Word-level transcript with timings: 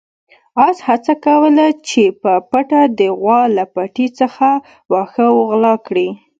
اس 0.67 0.77
هڅه 0.87 1.13
کوله 1.25 1.65
چې 1.87 2.01
په 2.21 2.31
پټه 2.49 2.81
د 2.99 3.01
غوا 3.19 3.41
له 3.57 3.63
پټي 3.73 4.07
څخه 4.19 4.47
واښه 4.91 5.25
وغلا 5.39 5.73
کړي. 5.87 6.07